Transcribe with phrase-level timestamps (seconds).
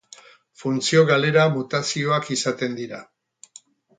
[0.61, 3.05] Funtzio galera mutazioak izaten dira.